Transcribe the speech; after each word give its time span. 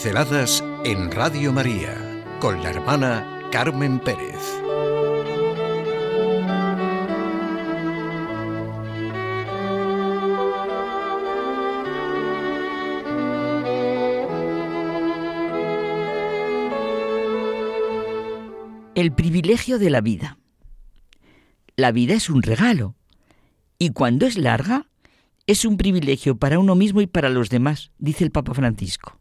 Pinceladas 0.00 0.62
en 0.84 1.10
Radio 1.10 1.52
María 1.52 1.92
con 2.38 2.62
la 2.62 2.70
hermana 2.70 3.48
Carmen 3.50 3.98
Pérez. 3.98 4.38
El 18.94 19.10
privilegio 19.10 19.80
de 19.80 19.90
la 19.90 20.00
vida. 20.00 20.38
La 21.74 21.90
vida 21.90 22.14
es 22.14 22.30
un 22.30 22.42
regalo 22.42 22.94
y 23.80 23.90
cuando 23.90 24.26
es 24.26 24.38
larga 24.38 24.86
es 25.48 25.64
un 25.64 25.76
privilegio 25.76 26.36
para 26.36 26.60
uno 26.60 26.76
mismo 26.76 27.00
y 27.00 27.08
para 27.08 27.30
los 27.30 27.50
demás, 27.50 27.90
dice 27.98 28.22
el 28.22 28.30
Papa 28.30 28.54
Francisco. 28.54 29.17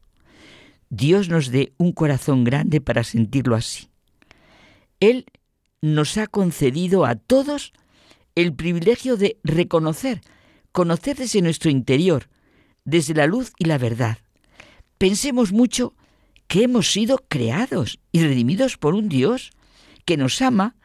Dios 0.89 1.29
nos 1.29 1.51
dé 1.51 1.73
un 1.77 1.91
corazón 1.91 2.43
grande 2.43 2.81
para 2.81 3.03
sentirlo 3.03 3.55
así. 3.55 3.89
Él 4.99 5.25
nos 5.81 6.17
ha 6.17 6.27
concedido 6.27 7.05
a 7.05 7.15
todos 7.15 7.73
el 8.35 8.53
privilegio 8.53 9.17
de 9.17 9.37
reconocer, 9.43 10.21
conocer 10.71 11.17
desde 11.17 11.41
nuestro 11.41 11.69
interior, 11.69 12.29
desde 12.85 13.13
la 13.13 13.27
luz 13.27 13.51
y 13.57 13.65
la 13.65 13.77
verdad. 13.77 14.19
Pensemos 14.97 15.51
mucho 15.51 15.93
que 16.47 16.63
hemos 16.63 16.91
sido 16.91 17.23
creados 17.27 17.99
y 18.11 18.21
redimidos 18.21 18.77
por 18.77 18.95
un 18.95 19.09
Dios 19.09 19.51
que 20.05 20.17
nos 20.17 20.41
ama 20.41 20.75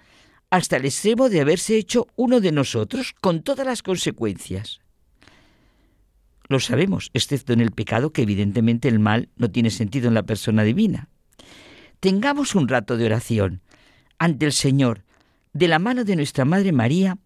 hasta 0.50 0.76
el 0.76 0.84
extremo 0.84 1.30
de 1.30 1.40
haberse 1.40 1.76
hecho 1.76 2.08
uno 2.16 2.40
de 2.40 2.52
nosotros 2.52 3.14
con 3.20 3.42
todas 3.42 3.66
las 3.66 3.82
consecuencias. 3.82 4.81
Lo 6.48 6.60
sabemos, 6.60 7.10
excepto 7.14 7.52
en 7.52 7.60
el 7.60 7.70
pecado, 7.70 8.12
que 8.12 8.22
evidentemente 8.22 8.88
el 8.88 8.98
mal 8.98 9.28
no 9.36 9.50
tiene 9.50 9.70
sentido 9.70 10.08
en 10.08 10.14
la 10.14 10.24
persona 10.24 10.62
divina. 10.62 11.08
Tengamos 12.00 12.54
un 12.54 12.68
rato 12.68 12.96
de 12.96 13.06
oración 13.06 13.62
ante 14.18 14.46
el 14.46 14.52
Señor, 14.52 15.04
de 15.52 15.68
la 15.68 15.78
mano 15.78 16.04
de 16.04 16.16
nuestra 16.16 16.44
Madre 16.44 16.72
María, 16.72 17.18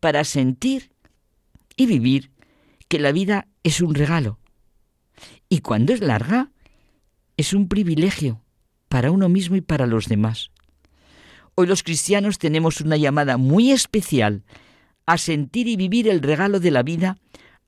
para 0.00 0.24
sentir 0.24 0.90
y 1.76 1.86
vivir 1.86 2.30
que 2.88 2.98
la 2.98 3.12
vida 3.12 3.48
es 3.62 3.80
un 3.80 3.94
regalo. 3.94 4.38
Y 5.48 5.60
cuando 5.60 5.92
es 5.92 6.00
larga, 6.00 6.50
es 7.36 7.52
un 7.52 7.68
privilegio 7.68 8.42
para 8.88 9.10
uno 9.10 9.28
mismo 9.28 9.56
y 9.56 9.60
para 9.60 9.86
los 9.86 10.06
demás. 10.06 10.50
Hoy 11.54 11.66
los 11.66 11.82
cristianos 11.82 12.38
tenemos 12.38 12.80
una 12.80 12.96
llamada 12.96 13.36
muy 13.36 13.72
especial 13.72 14.44
a 15.06 15.18
sentir 15.18 15.68
y 15.68 15.76
vivir 15.76 16.08
el 16.08 16.22
regalo 16.22 16.60
de 16.60 16.70
la 16.70 16.82
vida 16.82 17.18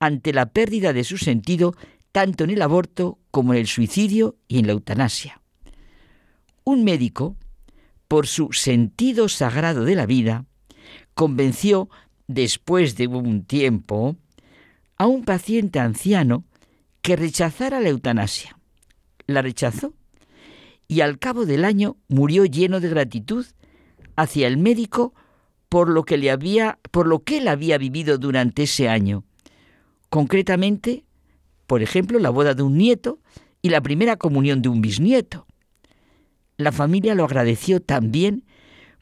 ante 0.00 0.32
la 0.32 0.46
pérdida 0.46 0.92
de 0.92 1.04
su 1.04 1.18
sentido 1.18 1.76
tanto 2.10 2.44
en 2.44 2.50
el 2.50 2.62
aborto 2.62 3.18
como 3.30 3.52
en 3.52 3.60
el 3.60 3.66
suicidio 3.66 4.36
y 4.48 4.58
en 4.58 4.66
la 4.66 4.72
eutanasia. 4.72 5.40
Un 6.64 6.82
médico, 6.82 7.36
por 8.08 8.26
su 8.26 8.52
sentido 8.52 9.28
sagrado 9.28 9.84
de 9.84 9.94
la 9.94 10.06
vida, 10.06 10.46
convenció, 11.14 11.88
después 12.26 12.96
de 12.96 13.06
un 13.06 13.44
tiempo, 13.44 14.16
a 14.96 15.06
un 15.06 15.24
paciente 15.24 15.78
anciano 15.78 16.44
que 17.02 17.16
rechazara 17.16 17.80
la 17.80 17.88
eutanasia. 17.88 18.58
La 19.26 19.42
rechazó 19.42 19.94
y 20.88 21.02
al 21.02 21.18
cabo 21.18 21.46
del 21.46 21.64
año 21.64 21.96
murió 22.08 22.44
lleno 22.44 22.80
de 22.80 22.88
gratitud 22.88 23.46
hacia 24.16 24.48
el 24.48 24.56
médico 24.56 25.14
por 25.68 25.88
lo 25.88 26.04
que 26.04 26.16
le 26.16 26.30
había 26.30 26.80
por 26.90 27.06
lo 27.06 27.22
que 27.22 27.38
él 27.38 27.46
había 27.46 27.78
vivido 27.78 28.18
durante 28.18 28.64
ese 28.64 28.88
año 28.88 29.24
concretamente, 30.10 31.04
por 31.66 31.82
ejemplo, 31.82 32.18
la 32.18 32.30
boda 32.30 32.54
de 32.54 32.62
un 32.62 32.76
nieto 32.76 33.20
y 33.62 33.70
la 33.70 33.80
primera 33.80 34.16
comunión 34.16 34.60
de 34.60 34.68
un 34.68 34.82
bisnieto. 34.82 35.46
La 36.56 36.72
familia 36.72 37.14
lo 37.14 37.24
agradeció 37.24 37.80
también 37.80 38.44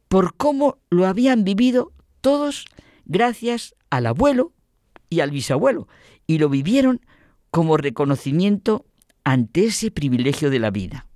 por 0.09 0.37
cómo 0.37 0.79
lo 0.91 1.07
habían 1.07 1.45
vivido 1.45 1.93
todos 2.21 2.67
gracias 3.05 3.75
al 3.91 4.07
abuelo 4.07 4.53
y 5.11 5.21
al 5.21 5.31
bisabuelo, 5.31 5.89
y 6.27 6.39
lo 6.39 6.49
vivieron 6.49 7.01
como 7.51 7.77
reconocimiento 7.77 8.85
ante 9.25 9.65
ese 9.65 9.91
privilegio 9.91 10.51
de 10.51 10.59
la 10.59 10.71
vida. 10.71 11.07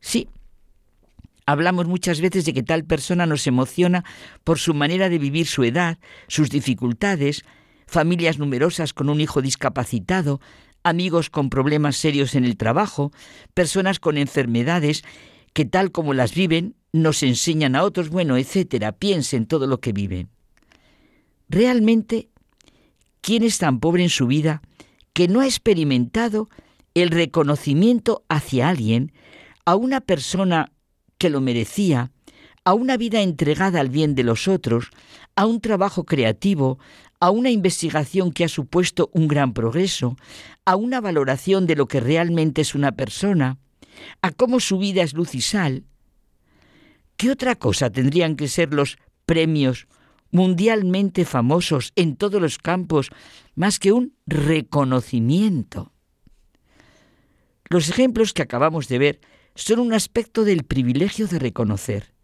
Sí, 0.00 0.28
hablamos 1.46 1.86
muchas 1.86 2.20
veces 2.20 2.44
de 2.44 2.54
que 2.54 2.62
tal 2.62 2.84
persona 2.84 3.26
nos 3.26 3.46
emociona 3.46 4.04
por 4.44 4.58
su 4.58 4.74
manera 4.74 5.08
de 5.08 5.18
vivir 5.18 5.46
su 5.46 5.64
edad, 5.64 5.98
sus 6.28 6.48
dificultades, 6.50 7.44
familias 7.92 8.38
numerosas 8.38 8.94
con 8.94 9.10
un 9.10 9.20
hijo 9.20 9.42
discapacitado, 9.42 10.40
amigos 10.82 11.28
con 11.28 11.50
problemas 11.50 11.96
serios 11.96 12.34
en 12.34 12.44
el 12.44 12.56
trabajo, 12.56 13.12
personas 13.54 14.00
con 14.00 14.16
enfermedades 14.16 15.02
que 15.52 15.66
tal 15.66 15.92
como 15.92 16.14
las 16.14 16.34
viven 16.34 16.74
nos 16.92 17.22
enseñan 17.22 17.76
a 17.76 17.84
otros, 17.84 18.08
bueno, 18.08 18.36
etcétera, 18.38 18.92
piensen 18.92 19.46
todo 19.46 19.66
lo 19.66 19.80
que 19.80 19.92
viven. 19.92 20.30
Realmente, 21.48 22.30
¿quién 23.20 23.42
es 23.42 23.58
tan 23.58 23.78
pobre 23.78 24.02
en 24.02 24.08
su 24.08 24.26
vida 24.26 24.62
que 25.12 25.28
no 25.28 25.40
ha 25.40 25.46
experimentado 25.46 26.48
el 26.94 27.10
reconocimiento 27.10 28.24
hacia 28.28 28.68
alguien, 28.70 29.12
a 29.66 29.76
una 29.76 30.00
persona 30.00 30.72
que 31.18 31.28
lo 31.30 31.40
merecía, 31.42 32.10
a 32.64 32.74
una 32.74 32.96
vida 32.96 33.20
entregada 33.20 33.80
al 33.80 33.90
bien 33.90 34.14
de 34.14 34.22
los 34.22 34.48
otros, 34.48 34.90
a 35.36 35.46
un 35.46 35.60
trabajo 35.60 36.04
creativo, 36.04 36.78
a 37.22 37.30
una 37.30 37.50
investigación 37.50 38.32
que 38.32 38.42
ha 38.42 38.48
supuesto 38.48 39.08
un 39.12 39.28
gran 39.28 39.54
progreso, 39.54 40.16
a 40.64 40.74
una 40.74 41.00
valoración 41.00 41.68
de 41.68 41.76
lo 41.76 41.86
que 41.86 42.00
realmente 42.00 42.62
es 42.62 42.74
una 42.74 42.96
persona, 42.96 43.58
a 44.22 44.32
cómo 44.32 44.58
su 44.58 44.76
vida 44.76 45.04
es 45.04 45.14
luz 45.14 45.36
y 45.36 45.40
sal. 45.40 45.84
¿Qué 47.16 47.30
otra 47.30 47.54
cosa 47.54 47.90
tendrían 47.90 48.34
que 48.34 48.48
ser 48.48 48.74
los 48.74 48.98
premios 49.24 49.86
mundialmente 50.32 51.24
famosos 51.24 51.92
en 51.94 52.16
todos 52.16 52.42
los 52.42 52.58
campos 52.58 53.10
más 53.54 53.78
que 53.78 53.92
un 53.92 54.16
reconocimiento? 54.26 55.92
Los 57.70 57.88
ejemplos 57.88 58.32
que 58.32 58.42
acabamos 58.42 58.88
de 58.88 58.98
ver 58.98 59.20
son 59.54 59.78
un 59.78 59.92
aspecto 59.92 60.42
del 60.42 60.64
privilegio 60.64 61.28
de 61.28 61.38
reconocer. 61.38 62.14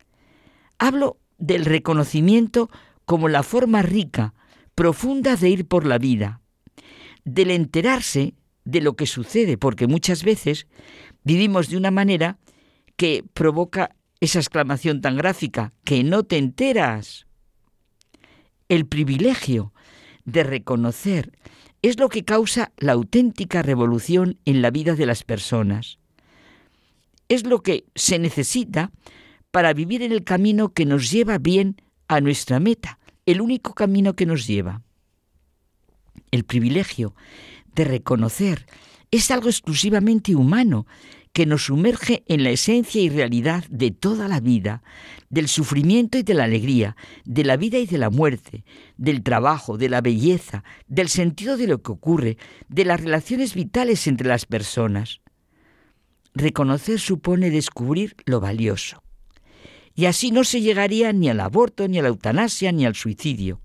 Hablo 0.76 1.20
del 1.38 1.66
reconocimiento 1.66 2.68
como 3.04 3.28
la 3.28 3.44
forma 3.44 3.82
rica, 3.82 4.34
profunda 4.78 5.34
de 5.34 5.50
ir 5.50 5.66
por 5.66 5.84
la 5.84 5.98
vida, 5.98 6.40
del 7.24 7.50
enterarse 7.50 8.34
de 8.64 8.80
lo 8.80 8.94
que 8.94 9.06
sucede, 9.06 9.58
porque 9.58 9.88
muchas 9.88 10.22
veces 10.22 10.68
vivimos 11.24 11.68
de 11.68 11.76
una 11.76 11.90
manera 11.90 12.38
que 12.94 13.24
provoca 13.34 13.96
esa 14.20 14.38
exclamación 14.38 15.00
tan 15.00 15.16
gráfica, 15.16 15.72
que 15.82 16.04
no 16.04 16.22
te 16.22 16.38
enteras. 16.38 17.26
El 18.68 18.86
privilegio 18.86 19.72
de 20.24 20.44
reconocer 20.44 21.32
es 21.82 21.98
lo 21.98 22.08
que 22.08 22.24
causa 22.24 22.70
la 22.76 22.92
auténtica 22.92 23.62
revolución 23.62 24.38
en 24.44 24.62
la 24.62 24.70
vida 24.70 24.94
de 24.94 25.06
las 25.06 25.24
personas. 25.24 25.98
Es 27.28 27.44
lo 27.44 27.64
que 27.64 27.84
se 27.96 28.20
necesita 28.20 28.92
para 29.50 29.72
vivir 29.72 30.02
en 30.02 30.12
el 30.12 30.22
camino 30.22 30.68
que 30.68 30.86
nos 30.86 31.10
lleva 31.10 31.38
bien 31.38 31.82
a 32.06 32.20
nuestra 32.20 32.60
meta, 32.60 32.97
el 33.28 33.42
único 33.42 33.74
camino 33.74 34.14
que 34.14 34.24
nos 34.24 34.46
lleva. 34.46 34.80
El 36.30 36.44
privilegio 36.44 37.14
de 37.74 37.84
reconocer 37.84 38.64
es 39.10 39.30
algo 39.30 39.50
exclusivamente 39.50 40.34
humano 40.34 40.86
que 41.34 41.44
nos 41.44 41.66
sumerge 41.66 42.24
en 42.26 42.42
la 42.42 42.50
esencia 42.50 43.02
y 43.02 43.10
realidad 43.10 43.64
de 43.68 43.90
toda 43.90 44.28
la 44.28 44.40
vida, 44.40 44.82
del 45.28 45.46
sufrimiento 45.46 46.16
y 46.16 46.22
de 46.22 46.32
la 46.32 46.44
alegría, 46.44 46.96
de 47.26 47.44
la 47.44 47.58
vida 47.58 47.76
y 47.76 47.84
de 47.84 47.98
la 47.98 48.08
muerte, 48.08 48.64
del 48.96 49.22
trabajo, 49.22 49.76
de 49.76 49.90
la 49.90 50.00
belleza, 50.00 50.64
del 50.86 51.10
sentido 51.10 51.58
de 51.58 51.66
lo 51.66 51.82
que 51.82 51.92
ocurre, 51.92 52.38
de 52.70 52.86
las 52.86 52.98
relaciones 52.98 53.54
vitales 53.54 54.06
entre 54.06 54.26
las 54.26 54.46
personas. 54.46 55.20
Reconocer 56.32 56.98
supone 56.98 57.50
descubrir 57.50 58.16
lo 58.24 58.40
valioso 58.40 59.02
y 59.98 60.06
así 60.06 60.30
no 60.30 60.44
se 60.44 60.60
llegaría 60.60 61.12
ni 61.12 61.28
al 61.28 61.40
aborto, 61.40 61.88
ni 61.88 61.98
a 61.98 62.02
la 62.02 62.08
eutanasia, 62.08 62.70
ni 62.70 62.86
al 62.86 62.94
suicidio. 62.94 63.60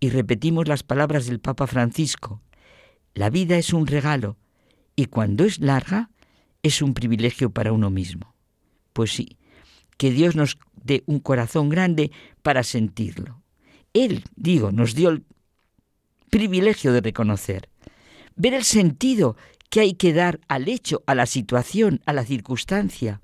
Y 0.00 0.08
repetimos 0.08 0.66
las 0.68 0.82
palabras 0.82 1.26
del 1.26 1.38
Papa 1.38 1.66
Francisco, 1.66 2.40
la 3.12 3.28
vida 3.28 3.58
es 3.58 3.74
un 3.74 3.86
regalo 3.86 4.38
y 4.96 5.04
cuando 5.04 5.44
es 5.44 5.60
larga 5.60 6.08
es 6.62 6.80
un 6.80 6.94
privilegio 6.94 7.50
para 7.50 7.74
uno 7.74 7.90
mismo. 7.90 8.34
Pues 8.94 9.12
sí, 9.12 9.36
que 9.98 10.12
Dios 10.12 10.34
nos 10.34 10.56
dé 10.82 11.02
un 11.04 11.20
corazón 11.20 11.68
grande 11.68 12.10
para 12.40 12.62
sentirlo. 12.62 13.42
Él, 13.92 14.24
digo, 14.36 14.72
nos 14.72 14.94
dio 14.94 15.10
el 15.10 15.26
privilegio 16.30 16.90
de 16.94 17.02
reconocer, 17.02 17.68
ver 18.34 18.54
el 18.54 18.64
sentido 18.64 19.36
que 19.68 19.80
hay 19.80 19.92
que 19.92 20.14
dar 20.14 20.40
al 20.48 20.68
hecho, 20.68 21.02
a 21.06 21.14
la 21.14 21.26
situación, 21.26 22.00
a 22.06 22.14
la 22.14 22.24
circunstancia, 22.24 23.20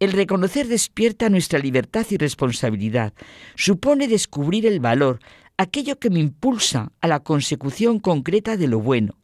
el 0.00 0.12
reconocer 0.12 0.66
despierta 0.66 1.28
nuestra 1.28 1.58
libertad 1.58 2.06
y 2.10 2.16
responsabilidad. 2.16 3.12
Supone 3.54 4.08
descubrir 4.08 4.66
el 4.66 4.80
valor, 4.80 5.20
aquello 5.56 5.98
que 5.98 6.10
me 6.10 6.20
impulsa 6.20 6.92
a 7.00 7.08
la 7.08 7.20
consecución 7.20 8.00
concreta 8.00 8.56
de 8.56 8.68
lo 8.68 8.80
bueno, 8.80 9.18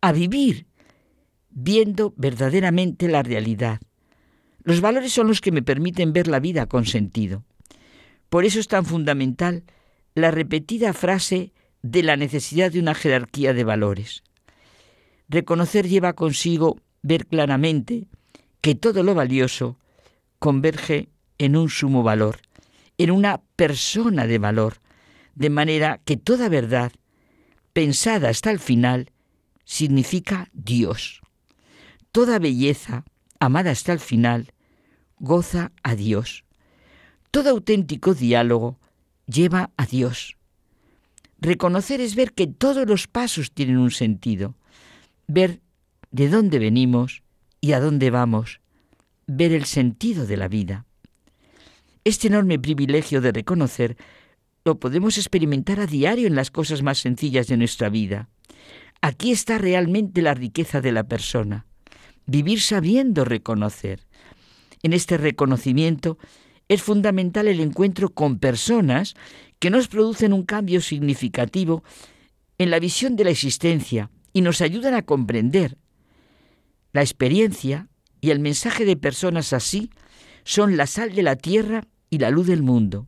a 0.00 0.12
vivir 0.12 0.66
viendo 1.50 2.14
verdaderamente 2.16 3.08
la 3.08 3.22
realidad. 3.22 3.80
Los 4.62 4.80
valores 4.80 5.12
son 5.12 5.28
los 5.28 5.40
que 5.40 5.52
me 5.52 5.62
permiten 5.62 6.12
ver 6.12 6.28
la 6.28 6.40
vida 6.40 6.66
con 6.66 6.86
sentido. 6.86 7.44
Por 8.28 8.44
eso 8.44 8.60
es 8.60 8.68
tan 8.68 8.84
fundamental 8.84 9.64
la 10.14 10.30
repetida 10.30 10.92
frase 10.92 11.52
de 11.82 12.02
la 12.02 12.16
necesidad 12.16 12.70
de 12.70 12.80
una 12.80 12.94
jerarquía 12.94 13.52
de 13.52 13.64
valores. 13.64 14.22
Reconocer 15.28 15.88
lleva 15.88 16.12
consigo 16.12 16.78
ver 17.02 17.26
claramente 17.26 18.06
que 18.60 18.74
todo 18.74 19.02
lo 19.02 19.14
valioso 19.14 19.78
converge 20.40 21.10
en 21.38 21.54
un 21.54 21.68
sumo 21.68 22.02
valor, 22.02 22.40
en 22.98 23.12
una 23.12 23.42
persona 23.54 24.26
de 24.26 24.38
valor, 24.38 24.78
de 25.36 25.50
manera 25.50 26.00
que 26.04 26.16
toda 26.16 26.48
verdad, 26.48 26.92
pensada 27.72 28.30
hasta 28.30 28.50
el 28.50 28.58
final, 28.58 29.12
significa 29.64 30.48
Dios. 30.52 31.20
Toda 32.10 32.40
belleza, 32.40 33.04
amada 33.38 33.70
hasta 33.70 33.92
el 33.92 34.00
final, 34.00 34.52
goza 35.18 35.72
a 35.82 35.94
Dios. 35.94 36.44
Todo 37.30 37.50
auténtico 37.50 38.14
diálogo 38.14 38.78
lleva 39.26 39.70
a 39.76 39.86
Dios. 39.86 40.36
Reconocer 41.38 42.00
es 42.00 42.14
ver 42.14 42.32
que 42.32 42.46
todos 42.46 42.88
los 42.88 43.06
pasos 43.06 43.52
tienen 43.52 43.76
un 43.76 43.90
sentido, 43.90 44.56
ver 45.26 45.60
de 46.10 46.28
dónde 46.28 46.58
venimos 46.58 47.22
y 47.60 47.72
a 47.72 47.80
dónde 47.80 48.10
vamos, 48.10 48.60
ver 49.32 49.52
el 49.52 49.64
sentido 49.64 50.26
de 50.26 50.36
la 50.36 50.48
vida. 50.48 50.86
Este 52.04 52.26
enorme 52.26 52.58
privilegio 52.58 53.20
de 53.20 53.30
reconocer 53.30 53.96
lo 54.64 54.80
podemos 54.80 55.18
experimentar 55.18 55.78
a 55.78 55.86
diario 55.86 56.26
en 56.26 56.34
las 56.34 56.50
cosas 56.50 56.82
más 56.82 56.98
sencillas 56.98 57.46
de 57.46 57.56
nuestra 57.56 57.88
vida. 57.88 58.28
Aquí 59.00 59.30
está 59.30 59.56
realmente 59.58 60.20
la 60.20 60.34
riqueza 60.34 60.80
de 60.80 60.92
la 60.92 61.04
persona, 61.04 61.66
vivir 62.26 62.60
sabiendo 62.60 63.24
reconocer. 63.24 64.06
En 64.82 64.92
este 64.92 65.16
reconocimiento 65.16 66.18
es 66.68 66.82
fundamental 66.82 67.46
el 67.46 67.60
encuentro 67.60 68.10
con 68.10 68.38
personas 68.38 69.14
que 69.60 69.70
nos 69.70 69.86
producen 69.86 70.32
un 70.32 70.42
cambio 70.42 70.80
significativo 70.80 71.84
en 72.58 72.70
la 72.70 72.80
visión 72.80 73.14
de 73.14 73.24
la 73.24 73.30
existencia 73.30 74.10
y 74.32 74.40
nos 74.40 74.60
ayudan 74.60 74.94
a 74.94 75.02
comprender. 75.02 75.78
La 76.92 77.02
experiencia 77.02 77.89
y 78.20 78.30
el 78.30 78.40
mensaje 78.40 78.84
de 78.84 78.96
personas 78.96 79.52
así 79.52 79.90
son 80.44 80.76
la 80.76 80.86
sal 80.86 81.14
de 81.14 81.22
la 81.22 81.36
tierra 81.36 81.86
y 82.10 82.18
la 82.18 82.30
luz 82.30 82.46
del 82.46 82.62
mundo. 82.62 83.06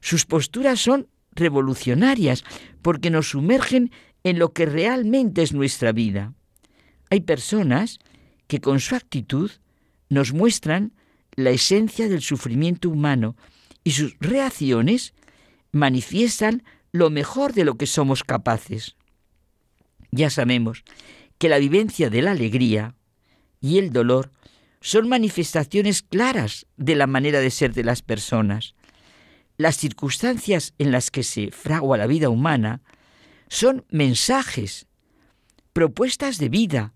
Sus 0.00 0.26
posturas 0.26 0.80
son 0.80 1.08
revolucionarias 1.32 2.44
porque 2.82 3.10
nos 3.10 3.30
sumergen 3.30 3.90
en 4.24 4.38
lo 4.38 4.52
que 4.52 4.66
realmente 4.66 5.42
es 5.42 5.52
nuestra 5.52 5.92
vida. 5.92 6.34
Hay 7.10 7.20
personas 7.20 7.98
que 8.46 8.60
con 8.60 8.80
su 8.80 8.94
actitud 8.94 9.50
nos 10.08 10.32
muestran 10.32 10.92
la 11.36 11.50
esencia 11.50 12.08
del 12.08 12.22
sufrimiento 12.22 12.90
humano 12.90 13.36
y 13.84 13.92
sus 13.92 14.16
reacciones 14.20 15.14
manifiestan 15.72 16.64
lo 16.92 17.10
mejor 17.10 17.52
de 17.52 17.64
lo 17.64 17.76
que 17.76 17.86
somos 17.86 18.24
capaces. 18.24 18.96
Ya 20.10 20.30
sabemos 20.30 20.82
que 21.38 21.48
la 21.48 21.58
vivencia 21.58 22.10
de 22.10 22.22
la 22.22 22.32
alegría 22.32 22.94
y 23.60 23.78
el 23.78 23.92
dolor 23.92 24.30
son 24.80 25.08
manifestaciones 25.08 26.02
claras 26.02 26.66
de 26.76 26.94
la 26.94 27.06
manera 27.06 27.40
de 27.40 27.50
ser 27.50 27.74
de 27.74 27.84
las 27.84 28.02
personas. 28.02 28.74
Las 29.56 29.76
circunstancias 29.76 30.74
en 30.78 30.92
las 30.92 31.10
que 31.10 31.22
se 31.22 31.50
fragua 31.50 31.98
la 31.98 32.06
vida 32.06 32.28
humana 32.28 32.80
son 33.48 33.84
mensajes, 33.90 34.86
propuestas 35.72 36.38
de 36.38 36.48
vida 36.48 36.94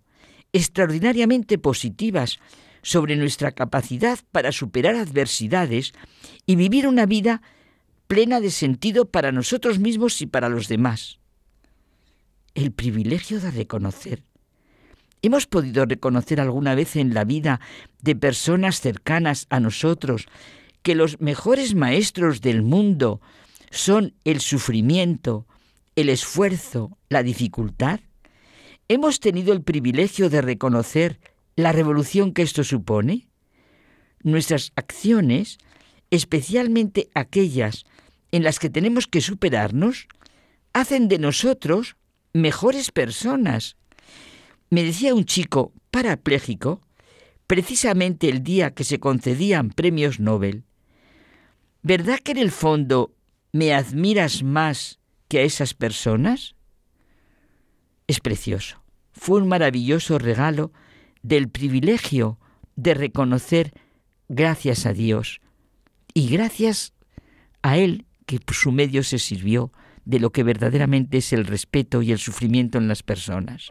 extraordinariamente 0.53 1.59
positivas 1.59 2.39
sobre 2.83 3.17
nuestra 3.17 3.53
capacidad 3.53 4.19
para 4.33 4.53
superar 4.53 4.97
adversidades 4.97 5.93
y 6.47 6.57
vivir 6.57 6.87
una 6.87 7.07
vida 7.07 7.43
plena 8.07 8.41
de 8.41 8.51
sentido 8.51 9.07
para 9.07 9.33
nosotros 9.33 9.79
mismos 9.79 10.21
y 10.21 10.27
para 10.27 10.49
los 10.49 10.69
demás. 10.69 11.19
El 12.55 12.73
privilegio 12.73 13.41
de 13.41 13.51
reconocer. 13.51 14.23
¿Hemos 15.25 15.47
podido 15.47 15.87
reconocer 15.87 16.41
alguna 16.41 16.75
vez 16.75 16.97
en 16.97 17.15
la 17.15 17.25
vida 17.25 17.61
de 18.01 18.17
personas 18.17 18.81
cercanas 18.81 19.47
a 19.51 19.61
nosotros 19.61 20.27
que 20.83 20.97
los 20.97 21.21
mejores 21.21 21.77
maestros 21.77 22.41
del 22.41 22.63
mundo 22.63 23.21
son 23.71 24.15
el 24.25 24.41
sufrimiento, 24.41 25.47
el 25.95 26.09
esfuerzo, 26.09 26.99
la 27.09 27.23
dificultad? 27.23 28.01
¿Hemos 28.89 29.21
tenido 29.21 29.53
el 29.53 29.63
privilegio 29.63 30.29
de 30.29 30.43
reconocer 30.43 31.21
la 31.55 31.71
revolución 31.71 32.33
que 32.33 32.43
esto 32.43 32.65
supone? 32.65 33.29
Nuestras 34.25 34.73
acciones, 34.75 35.59
especialmente 36.11 37.11
aquellas 37.15 37.85
en 38.33 38.43
las 38.43 38.59
que 38.59 38.71
tenemos 38.71 39.07
que 39.07 39.21
superarnos, 39.21 40.09
hacen 40.73 41.07
de 41.07 41.19
nosotros 41.19 41.95
mejores 42.33 42.91
personas. 42.91 43.77
Me 44.73 44.85
decía 44.85 45.15
un 45.15 45.27
chico 45.27 45.75
parapléjico, 45.91 46.81
precisamente 47.47 48.31
el 48.31 48.43
día 48.43 48.73
que 48.73 48.85
se 48.85 48.99
concedían 48.99 49.69
premios 49.69 50.19
Nobel, 50.19 50.65
¿verdad 51.83 52.19
que 52.21 52.33
en 52.33 52.39
el 52.39 52.51
fondo 52.51 53.15
me 53.53 53.75
admiras 53.75 54.43
más 54.43 54.99
que 55.29 55.41
a 55.41 55.43
esas 55.43 55.75
personas? 55.75 56.55
Es 58.07 58.21
precioso. 58.21 58.83
Fue 59.13 59.43
un 59.43 59.47
maravilloso 59.47 60.19
regalo 60.19 60.73
del 61.23 61.51
privilegio 61.51 62.39
de 62.75 62.95
reconocer 62.95 63.75
gracias 64.31 64.87
a 64.87 64.95
Dios 64.95 65.43
y 66.15 66.31
gracias 66.31 66.95
a 67.61 67.77
Él 67.77 68.07
que 68.25 68.41
por 68.41 68.55
su 68.55 68.73
medio 68.73 69.03
se 69.03 69.19
sirvió 69.19 69.71
de 70.07 70.19
lo 70.19 70.33
que 70.33 70.45
verdaderamente 70.45 71.19
es 71.19 71.35
el 71.35 71.45
respeto 71.45 72.01
y 72.01 72.11
el 72.11 72.19
sufrimiento 72.19 72.79
en 72.79 72.89
las 72.89 73.03
personas. 73.03 73.71